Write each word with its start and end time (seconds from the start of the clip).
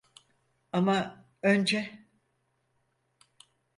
Ama 0.71 1.25
önce… 1.43 1.99